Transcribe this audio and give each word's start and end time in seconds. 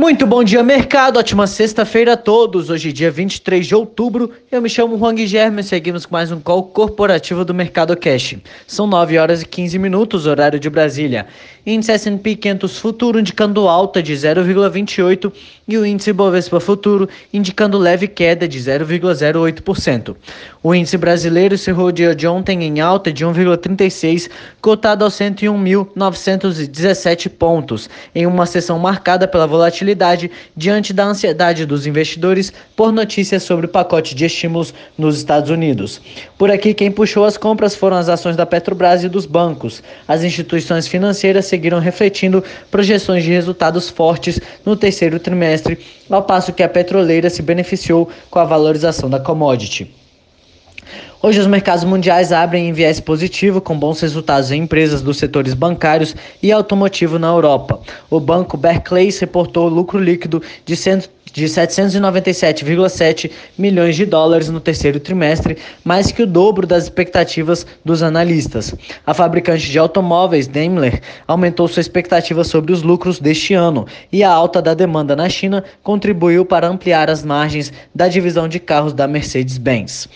Muito 0.00 0.26
bom 0.26 0.42
dia, 0.42 0.62
mercado. 0.62 1.18
Ótima 1.18 1.46
sexta-feira 1.46 2.14
a 2.14 2.16
todos. 2.16 2.70
Hoje, 2.70 2.90
dia 2.90 3.10
23 3.10 3.66
de 3.66 3.74
outubro. 3.74 4.30
Eu 4.50 4.62
me 4.62 4.70
chamo 4.70 4.96
Juan 4.96 5.14
Guilherme 5.14 5.60
e 5.60 5.64
seguimos 5.64 6.06
com 6.06 6.14
mais 6.14 6.32
um 6.32 6.40
call 6.40 6.62
corporativo 6.62 7.44
do 7.44 7.52
Mercado 7.52 7.94
Cash. 7.94 8.36
São 8.66 8.86
9 8.86 9.18
horas 9.18 9.42
e 9.42 9.44
15 9.44 9.78
minutos, 9.78 10.24
horário 10.24 10.58
de 10.58 10.70
Brasília. 10.70 11.26
Índice 11.66 11.92
S&P 11.92 12.34
500 12.34 12.78
futuro 12.78 13.20
indicando 13.20 13.68
alta 13.68 14.02
de 14.02 14.14
0,28 14.14 15.30
e 15.68 15.76
o 15.76 15.84
índice 15.84 16.14
Bovespa 16.14 16.58
futuro 16.58 17.06
indicando 17.30 17.76
leve 17.76 18.08
queda 18.08 18.48
de 18.48 18.58
0,08%. 18.58 20.16
O 20.62 20.74
índice 20.74 20.96
brasileiro 20.96 21.56
encerrou 21.56 21.88
o 21.88 21.92
dia 21.92 22.14
de 22.14 22.26
ontem 22.26 22.64
em 22.64 22.80
alta 22.80 23.12
de 23.12 23.26
1,36, 23.26 24.30
cotado 24.62 25.04
aos 25.04 25.12
101.917 25.12 27.28
pontos, 27.28 27.90
em 28.14 28.24
uma 28.26 28.46
sessão 28.46 28.78
marcada 28.78 29.28
pela 29.28 29.46
volatilidade 29.46 29.89
diante 30.56 30.92
da 30.92 31.04
ansiedade 31.04 31.66
dos 31.66 31.86
investidores 31.86 32.52
por 32.74 32.92
notícias 32.92 33.42
sobre 33.42 33.66
o 33.66 33.68
pacote 33.68 34.14
de 34.14 34.24
estímulos 34.24 34.72
nos 34.96 35.16
Estados 35.16 35.50
Unidos. 35.50 36.00
Por 36.38 36.50
aqui, 36.50 36.74
quem 36.74 36.90
puxou 36.90 37.24
as 37.24 37.36
compras 37.36 37.74
foram 37.74 37.96
as 37.96 38.08
ações 38.08 38.36
da 38.36 38.46
Petrobras 38.46 39.04
e 39.04 39.08
dos 39.08 39.26
bancos. 39.26 39.82
As 40.08 40.24
instituições 40.24 40.86
financeiras 40.86 41.46
seguiram 41.46 41.78
refletindo 41.78 42.42
projeções 42.70 43.24
de 43.24 43.30
resultados 43.30 43.88
fortes 43.88 44.40
no 44.64 44.76
terceiro 44.76 45.18
trimestre, 45.18 45.78
ao 46.08 46.22
passo 46.22 46.52
que 46.52 46.62
a 46.62 46.68
petroleira 46.68 47.30
se 47.30 47.42
beneficiou 47.42 48.10
com 48.30 48.38
a 48.38 48.44
valorização 48.44 49.08
da 49.08 49.20
commodity. 49.20 49.99
Hoje 51.22 51.38
os 51.38 51.46
mercados 51.46 51.84
mundiais 51.84 52.32
abrem 52.32 52.68
em 52.68 52.72
viés 52.72 52.98
positivo, 52.98 53.60
com 53.60 53.78
bons 53.78 54.00
resultados 54.00 54.50
em 54.50 54.62
empresas 54.62 55.02
dos 55.02 55.18
setores 55.18 55.52
bancários 55.52 56.16
e 56.42 56.50
automotivo 56.50 57.18
na 57.18 57.28
Europa. 57.28 57.78
O 58.08 58.18
banco 58.18 58.56
Barclays 58.56 59.18
reportou 59.18 59.68
lucro 59.68 59.98
líquido 59.98 60.42
de 60.64 60.74
de 61.32 61.44
797,7 61.44 63.30
milhões 63.56 63.96
de 63.96 64.04
dólares 64.04 64.48
no 64.48 64.60
terceiro 64.60 65.00
trimestre, 65.00 65.56
mais 65.84 66.12
que 66.12 66.22
o 66.22 66.26
dobro 66.26 66.66
das 66.66 66.84
expectativas 66.84 67.66
dos 67.84 68.02
analistas. 68.02 68.74
A 69.06 69.14
fabricante 69.14 69.70
de 69.70 69.78
automóveis 69.78 70.46
Daimler 70.46 71.00
aumentou 71.26 71.68
sua 71.68 71.80
expectativa 71.80 72.44
sobre 72.44 72.72
os 72.72 72.82
lucros 72.82 73.18
deste 73.18 73.54
ano 73.54 73.86
e 74.12 74.22
a 74.22 74.30
alta 74.30 74.60
da 74.60 74.74
demanda 74.74 75.14
na 75.14 75.28
China 75.28 75.64
contribuiu 75.82 76.44
para 76.44 76.68
ampliar 76.68 77.10
as 77.10 77.24
margens 77.24 77.72
da 77.94 78.08
divisão 78.08 78.48
de 78.48 78.58
carros 78.58 78.92
da 78.92 79.06
Mercedes-Benz. 79.06 80.08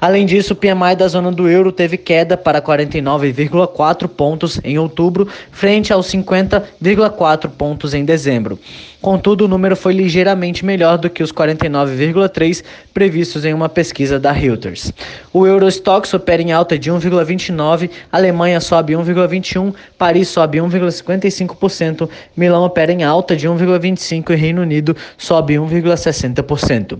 Além 0.00 0.24
disso, 0.24 0.54
o 0.54 0.56
PMI 0.56 0.96
da 0.96 1.06
zona 1.08 1.30
do 1.30 1.46
euro 1.46 1.70
teve 1.70 1.98
queda 1.98 2.36
para 2.36 2.62
49,4 2.62 4.08
pontos 4.08 4.58
em 4.64 4.78
outubro, 4.78 5.28
frente 5.52 5.92
aos 5.92 6.06
50,4 6.06 7.50
pontos 7.50 7.92
em 7.92 8.04
dezembro. 8.04 8.58
Contudo, 9.00 9.46
o 9.46 9.48
número 9.48 9.74
foi 9.74 9.94
ligeiramente 9.94 10.62
melhor 10.62 10.98
do 10.98 11.08
que 11.08 11.22
os 11.22 11.32
49,3 11.32 12.62
previstos 12.92 13.46
em 13.46 13.54
uma 13.54 13.66
pesquisa 13.66 14.18
da 14.18 14.30
Reuters. 14.30 14.92
O 15.32 15.46
Eurostox 15.46 16.12
opera 16.12 16.42
em 16.42 16.52
alta 16.52 16.78
de 16.78 16.92
1,29, 16.92 17.88
Alemanha 18.12 18.60
sobe 18.60 18.92
1,21, 18.92 19.72
Paris 19.96 20.28
sobe 20.28 20.58
1,55%, 20.58 22.10
Milão 22.36 22.62
opera 22.62 22.92
em 22.92 23.02
alta 23.02 23.34
de 23.34 23.48
1,25 23.48 24.32
e 24.32 24.36
Reino 24.36 24.60
Unido 24.60 24.94
sobe 25.16 25.54
1,60%. 25.54 26.98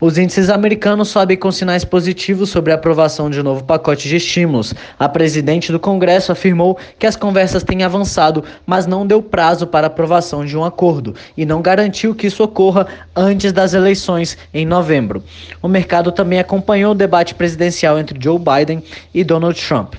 Os 0.00 0.18
índices 0.18 0.50
americanos 0.50 1.10
sobem 1.10 1.36
com 1.36 1.52
sinais 1.52 1.84
positivos 1.84 2.50
sobre 2.50 2.72
a 2.72 2.74
aprovação 2.74 3.30
de 3.30 3.38
um 3.40 3.44
novo 3.44 3.62
pacote 3.62 4.08
de 4.08 4.16
estímulos. 4.16 4.74
A 4.98 5.08
presidente 5.08 5.70
do 5.70 5.78
Congresso 5.78 6.32
afirmou 6.32 6.76
que 6.98 7.06
as 7.06 7.14
conversas 7.14 7.62
têm 7.62 7.84
avançado, 7.84 8.42
mas 8.66 8.84
não 8.84 9.06
deu 9.06 9.22
prazo 9.22 9.64
para 9.64 9.86
aprovação 9.86 10.44
de 10.44 10.56
um 10.56 10.64
acordo 10.64 11.14
e 11.36 11.44
não 11.44 11.60
garantiu 11.60 12.14
que 12.14 12.26
isso 12.26 12.42
ocorra 12.42 12.86
antes 13.14 13.52
das 13.52 13.74
eleições 13.74 14.38
em 14.52 14.64
novembro. 14.64 15.22
O 15.62 15.68
mercado 15.68 16.10
também 16.10 16.38
acompanhou 16.38 16.92
o 16.92 16.94
debate 16.94 17.34
presidencial 17.34 17.98
entre 17.98 18.18
Joe 18.22 18.38
Biden 18.38 18.82
e 19.12 19.22
Donald 19.22 19.60
Trump. 19.60 19.94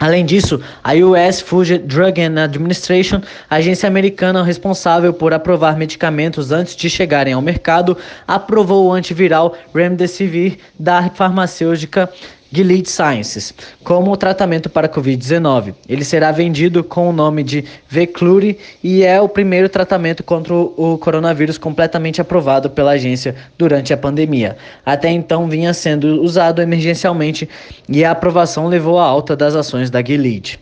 Além 0.00 0.24
disso, 0.24 0.60
a 0.84 0.92
US 0.94 1.40
Food 1.40 1.78
Drug 1.78 2.22
and 2.22 2.40
Administration, 2.40 3.20
agência 3.50 3.88
americana 3.88 4.44
responsável 4.44 5.12
por 5.12 5.34
aprovar 5.34 5.76
medicamentos 5.76 6.52
antes 6.52 6.76
de 6.76 6.88
chegarem 6.88 7.34
ao 7.34 7.42
mercado, 7.42 7.96
aprovou 8.26 8.86
o 8.86 8.92
antiviral 8.92 9.56
Remdesivir 9.74 10.58
da 10.78 11.10
farmacêutica 11.10 12.08
Gilead 12.52 12.88
Sciences 12.88 13.54
como 13.84 14.16
tratamento 14.16 14.70
para 14.70 14.88
Covid-19. 14.88 15.74
Ele 15.88 16.04
será 16.04 16.32
vendido 16.32 16.82
com 16.82 17.08
o 17.08 17.12
nome 17.12 17.42
de 17.42 17.64
Veclure 17.88 18.58
e 18.82 19.02
é 19.02 19.20
o 19.20 19.28
primeiro 19.28 19.68
tratamento 19.68 20.22
contra 20.22 20.54
o 20.54 20.98
coronavírus 20.98 21.58
completamente 21.58 22.20
aprovado 22.20 22.70
pela 22.70 22.92
agência 22.92 23.34
durante 23.56 23.92
a 23.92 23.96
pandemia. 23.96 24.56
Até 24.84 25.10
então 25.10 25.48
vinha 25.48 25.74
sendo 25.74 26.22
usado 26.22 26.62
emergencialmente 26.62 27.48
e 27.88 28.04
a 28.04 28.12
aprovação 28.12 28.66
levou 28.66 28.98
à 28.98 29.04
alta 29.04 29.36
das 29.36 29.54
ações 29.54 29.90
da 29.90 30.02
Gilead. 30.02 30.58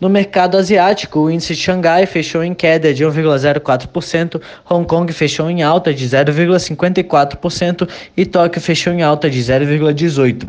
No 0.00 0.08
mercado 0.08 0.58
asiático, 0.58 1.20
o 1.20 1.30
índice 1.30 1.54
de 1.54 1.60
Xangai 1.60 2.04
fechou 2.04 2.42
em 2.42 2.52
queda 2.52 2.92
de 2.92 3.04
1,04%, 3.04 4.40
Hong 4.68 4.86
Kong 4.86 5.12
fechou 5.12 5.48
em 5.48 5.62
alta 5.62 5.94
de 5.94 6.04
0,54% 6.04 7.88
e 8.16 8.26
Tóquio 8.26 8.60
fechou 8.60 8.92
em 8.92 9.02
alta 9.02 9.30
de 9.30 9.38
0,18%. 9.38 10.48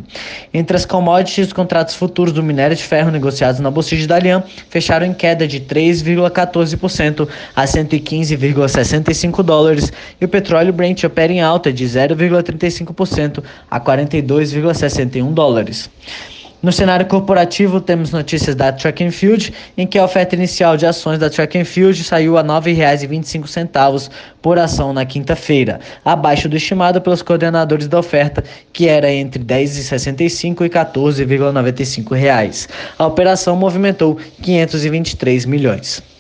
Entre 0.54 0.76
as 0.76 0.86
commodities, 0.86 1.48
os 1.48 1.54
contratos 1.54 1.94
futuros 1.94 2.34
do 2.34 2.42
minério 2.42 2.76
de 2.76 2.84
ferro 2.84 3.12
negociados 3.12 3.60
na 3.60 3.70
Bolsa 3.70 3.96
de 3.96 4.08
Dalian 4.08 4.44
fecharam 4.70 5.06
em 5.06 5.14
queda 5.14 5.48
de 5.48 5.60
3,14% 5.62 7.28
a 7.56 7.66
115,65 7.66 9.44
dólares 9.44 9.94
e 10.20 10.26
o 10.26 10.28
petróleo 10.28 10.74
Brent 10.74 11.04
opera 11.04 11.32
em 11.32 11.42
alta 11.42 11.72
de 11.72 11.86
0,35% 11.86 13.44
a 13.70 13.80
42,61 13.80 15.34
dólares. 15.34 15.90
No 16.64 16.72
cenário 16.72 17.06
corporativo, 17.06 17.80
temos 17.80 18.12
notícias 18.12 18.56
da 18.56 18.72
Track 18.72 19.04
and 19.04 19.12
Field, 19.12 19.54
em 19.78 19.86
que 19.86 20.00
a 20.00 20.04
oferta 20.04 20.36
inicial 20.36 20.78
de 20.78 20.86
ações 20.86 21.20
da 21.20 21.30
Track 21.30 21.60
and 21.60 21.66
Field 21.66 22.02
saiu 22.04 22.38
a 22.38 22.42
R$ 22.42 22.48
9,25 22.48 24.10
por 24.42 24.58
ação 24.58 24.92
na 24.92 25.06
quinta-feira, 25.06 25.80
abaixo 26.04 26.50
do 26.50 26.56
estimado 26.56 27.00
pelos 27.02 27.22
coordenadores 27.22 27.88
da 27.88 28.00
oferta, 28.00 28.44
que 28.74 28.88
era 28.88 29.12
entre 29.12 29.42
R$ 29.42 29.64
10,65 29.64 30.62
e 30.62 30.64
R$ 30.64 30.70
14,95. 30.70 32.68
A 32.98 33.06
operação 33.06 33.56
movimentou 33.56 34.18
523 34.42 35.46
milhões. 35.46 36.15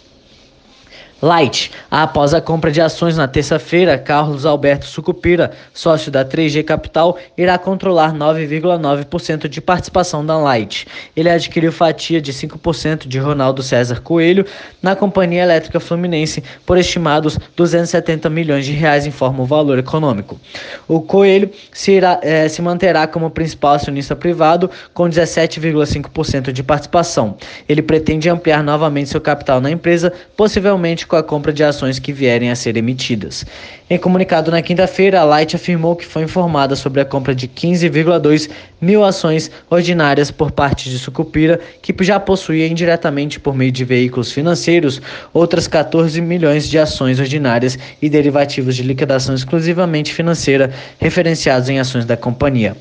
Light. 1.21 1.71
Após 1.89 2.33
a 2.33 2.41
compra 2.41 2.71
de 2.71 2.81
ações 2.81 3.15
na 3.15 3.27
terça-feira, 3.27 3.97
Carlos 3.97 4.45
Alberto 4.45 4.85
Sucupira, 4.85 5.51
sócio 5.73 6.11
da 6.11 6.25
3G 6.25 6.63
Capital, 6.63 7.17
irá 7.37 7.57
controlar 7.57 8.13
9,9% 8.13 9.47
de 9.47 9.61
participação 9.61 10.25
da 10.25 10.37
Light. 10.37 10.85
Ele 11.15 11.29
adquiriu 11.29 11.71
fatia 11.71 12.19
de 12.21 12.33
5% 12.33 13.07
de 13.07 13.17
Ronaldo 13.17 13.63
César 13.63 14.01
Coelho 14.01 14.45
na 14.81 14.93
Companhia 14.93 15.43
Elétrica 15.43 15.79
Fluminense 15.79 16.43
por 16.65 16.77
estimados 16.77 17.39
270 17.55 18.29
milhões 18.29 18.65
de 18.65 18.73
reais, 18.73 19.07
informa 19.07 19.41
o 19.41 19.45
valor 19.45 19.79
econômico. 19.79 20.39
O 20.85 20.99
Coelho 20.99 21.49
se, 21.71 21.93
irá, 21.93 22.19
eh, 22.21 22.49
se 22.49 22.61
manterá 22.61 23.07
como 23.07 23.29
principal 23.29 23.75
acionista 23.75 24.15
privado 24.15 24.69
com 24.93 25.09
17,5% 25.09 26.51
de 26.51 26.61
participação. 26.61 27.37
Ele 27.69 27.81
pretende 27.81 28.29
ampliar 28.29 28.61
novamente 28.61 29.09
seu 29.09 29.21
capital 29.21 29.61
na 29.61 29.71
empresa, 29.71 30.11
possivelmente 30.35 31.04
com 31.07 31.16
a 31.16 31.23
compra 31.23 31.53
de 31.53 31.63
ações 31.63 31.99
que 31.99 32.11
vierem 32.11 32.49
a 32.49 32.55
ser 32.55 32.77
emitidas. 32.77 33.45
Em 33.89 33.97
comunicado 33.97 34.49
na 34.49 34.61
quinta-feira, 34.61 35.21
a 35.21 35.23
Light 35.23 35.55
afirmou 35.55 35.95
que 35.95 36.05
foi 36.05 36.23
informada 36.23 36.75
sobre 36.75 37.01
a 37.01 37.05
compra 37.05 37.35
de 37.35 37.47
15,2 37.47 38.49
mil 38.81 39.03
ações 39.03 39.51
ordinárias 39.69 40.31
por 40.31 40.51
parte 40.51 40.89
de 40.89 40.97
Sucupira, 40.97 41.59
que 41.81 41.95
já 42.03 42.19
possuía 42.19 42.67
indiretamente 42.67 43.39
por 43.39 43.55
meio 43.55 43.71
de 43.71 43.85
veículos 43.85 44.31
financeiros 44.31 45.01
outras 45.33 45.67
14 45.67 46.19
milhões 46.19 46.67
de 46.67 46.79
ações 46.79 47.19
ordinárias 47.19 47.77
e 48.01 48.09
derivativos 48.09 48.75
de 48.75 48.84
liquidação 48.84 49.35
exclusivamente 49.35 50.13
financeira 50.13 50.72
referenciados 50.99 51.69
em 51.69 51.79
ações 51.79 52.05
da 52.05 52.17
companhia. 52.17 52.75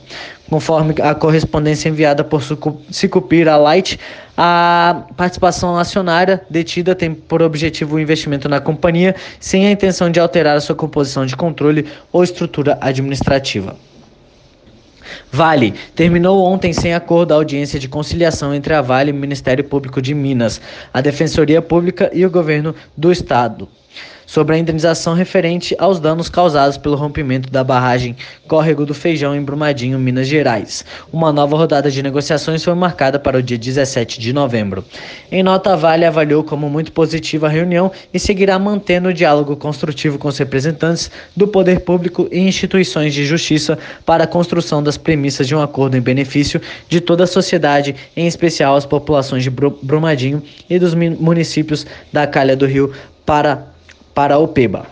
Conforme 0.48 0.94
a 1.00 1.14
correspondência 1.14 1.88
enviada 1.88 2.22
por 2.22 2.42
Sucupira 2.90 3.56
Light, 3.56 3.98
a 4.36 5.04
participação 5.16 5.76
acionária 5.76 6.42
detida 6.50 6.94
tem 6.94 7.14
por 7.14 7.40
objetivo 7.40 7.96
o 7.96 8.00
investimento 8.00 8.48
na 8.48 8.60
companhia, 8.60 9.16
sem 9.40 9.66
a 9.66 9.70
intenção 9.70 10.10
de 10.10 10.20
alterar 10.20 10.56
a 10.56 10.60
sua 10.60 10.74
composição 10.74 11.24
de 11.24 11.34
controle 11.34 11.86
ou 12.12 12.22
estrutura 12.22 12.76
administrativa. 12.80 13.74
Vale 15.32 15.74
terminou 15.94 16.44
ontem 16.44 16.72
sem 16.72 16.94
acordo 16.94 17.32
a 17.32 17.36
audiência 17.36 17.78
de 17.78 17.88
conciliação 17.88 18.54
entre 18.54 18.74
a 18.74 18.82
Vale 18.82 19.10
e 19.10 19.12
o 19.12 19.16
Ministério 19.16 19.64
Público 19.64 20.00
de 20.02 20.14
Minas, 20.14 20.60
a 20.92 21.00
Defensoria 21.00 21.62
Pública 21.62 22.10
e 22.12 22.24
o 22.24 22.30
governo 22.30 22.74
do 22.96 23.10
Estado. 23.10 23.68
Sobre 24.26 24.56
a 24.56 24.58
indenização 24.58 25.14
referente 25.14 25.76
aos 25.78 26.00
danos 26.00 26.28
causados 26.28 26.76
pelo 26.76 26.96
rompimento 26.96 27.50
da 27.50 27.62
barragem 27.62 28.16
Córrego 28.48 28.84
do 28.84 28.94
Feijão 28.94 29.34
em 29.34 29.42
Brumadinho, 29.42 29.98
Minas 29.98 30.26
Gerais. 30.26 30.84
Uma 31.12 31.32
nova 31.32 31.56
rodada 31.56 31.90
de 31.90 32.02
negociações 32.02 32.64
foi 32.64 32.74
marcada 32.74 33.18
para 33.18 33.38
o 33.38 33.42
dia 33.42 33.58
17 33.58 34.18
de 34.18 34.32
novembro. 34.32 34.84
Em 35.30 35.42
nota, 35.42 35.72
a 35.72 35.76
Vale 35.76 36.04
avaliou 36.04 36.42
como 36.42 36.68
muito 36.68 36.92
positiva 36.92 37.46
a 37.46 37.50
reunião 37.50 37.92
e 38.12 38.18
seguirá 38.18 38.58
mantendo 38.58 39.08
o 39.08 39.14
diálogo 39.14 39.56
construtivo 39.56 40.18
com 40.18 40.28
os 40.28 40.38
representantes 40.38 41.10
do 41.36 41.46
poder 41.46 41.80
público 41.80 42.28
e 42.32 42.40
instituições 42.40 43.14
de 43.14 43.24
justiça 43.24 43.78
para 44.04 44.24
a 44.24 44.26
construção 44.26 44.82
das 44.82 44.96
premissas 44.96 45.46
de 45.46 45.54
um 45.54 45.62
acordo 45.62 45.96
em 45.96 46.00
benefício 46.00 46.60
de 46.88 47.00
toda 47.00 47.24
a 47.24 47.26
sociedade, 47.26 47.94
em 48.16 48.26
especial 48.26 48.76
as 48.76 48.86
populações 48.86 49.42
de 49.42 49.50
Brumadinho 49.50 50.42
e 50.68 50.78
dos 50.78 50.94
municípios 50.94 51.86
da 52.12 52.26
Calha 52.26 52.56
do 52.56 52.66
Rio 52.66 52.92
para, 53.24 53.68
para 54.14 54.38
Opeba. 54.38 54.86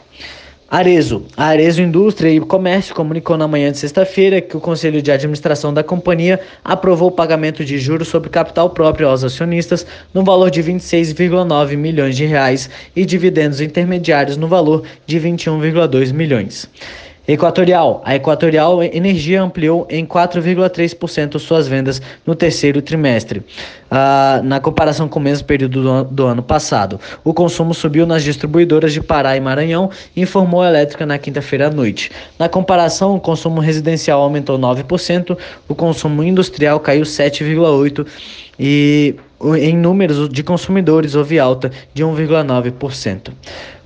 Arezo. 0.73 1.27
A 1.37 1.49
Arezo 1.49 1.83
Indústria 1.83 2.31
e 2.31 2.41
Comércio 2.41 2.95
comunicou 2.95 3.37
na 3.37 3.47
manhã 3.47 3.71
de 3.71 3.77
sexta-feira 3.77 4.41
que 4.41 4.57
o 4.57 4.61
Conselho 4.61 5.03
de 5.03 5.13
Administração 5.13 5.73
da 5.75 5.85
companhia 5.85 6.41
aprovou 6.65 7.09
o 7.09 7.13
pagamento 7.13 7.63
de 7.63 7.79
juros 7.79 8.09
sobre 8.09 8.31
capital 8.31 8.71
próprio 8.71 9.07
aos 9.07 9.23
acionistas 9.23 9.87
no 10.15 10.25
valor 10.25 10.51
de 10.51 10.63
26,9 10.63 11.77
milhões 11.77 12.17
de 12.17 12.25
reais 12.25 12.71
e 12.97 13.05
dividendos 13.05 13.61
intermediários 13.61 14.39
no 14.39 14.49
valor 14.49 14.83
de 15.07 15.21
21,2 15.21 16.11
milhões. 16.11 16.67
Equatorial. 17.27 18.03
A 18.05 18.17
Equatorial 18.17 18.83
Energia 18.83 19.43
ampliou 19.43 19.87
em 19.89 20.05
4,3% 20.05 21.39
suas 21.39 21.69
vendas 21.69 22.03
no 22.27 22.35
terceiro 22.35 22.83
trimestre, 22.83 23.39
uh, 23.39 24.43
na 24.43 24.59
comparação 24.59 25.09
com 25.09 25.21
o 25.21 25.23
mesmo 25.23 25.47
período 25.47 25.83
do, 25.83 26.05
do, 26.05 26.27
ano 26.27 26.43
passado. 26.43 26.99
O 27.23 27.33
consumo 27.33 27.73
subiu 27.75 28.07
nas 28.07 28.25
distribuidoras 28.25 28.93
de 28.93 29.01
Pará 29.01 29.37
e 29.37 29.41
Maranhão, 29.41 29.89
informou 30.17 30.63
a 30.63 30.69
Elétrica 30.69 31.07
na 31.07 31.17
quinta-feira 31.17 31.69
à 31.69 31.71
noite. 31.71 32.11
Na 32.39 32.49
comparação, 32.49 33.15
o 33.15 33.21
consumo 33.21 33.61
residencial 33.61 34.21
aumentou 34.21 34.59
9%, 34.59 35.39
o 35.69 35.75
consumo 35.77 36.25
industrial 36.25 36.81
caiu 36.81 37.03
7,8% 37.03 38.07
e 38.59 39.15
em 39.59 39.77
números 39.77 40.29
de 40.29 40.43
consumidores 40.43 41.15
houve 41.15 41.39
alta 41.39 41.71
de 41.95 42.05
1,9%. 42.05 43.33